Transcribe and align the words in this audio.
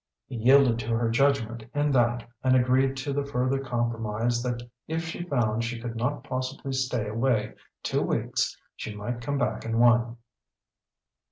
He 0.25 0.33
yielded 0.35 0.79
to 0.79 0.95
her 0.95 1.11
judgment 1.11 1.63
in 1.75 1.91
that, 1.91 2.27
and 2.43 2.55
agreed 2.55 2.97
to 2.97 3.13
the 3.13 3.23
further 3.23 3.59
compromise 3.59 4.41
that 4.41 4.67
if 4.87 5.03
she 5.05 5.21
found 5.21 5.63
she 5.63 5.79
could 5.79 5.95
not 5.95 6.23
possibly 6.23 6.73
stay 6.73 7.07
away 7.07 7.53
two 7.83 8.01
weeks 8.01 8.57
she 8.75 8.95
might 8.95 9.21
come 9.21 9.37
back 9.37 9.63
in 9.63 9.77
one. 9.77 10.17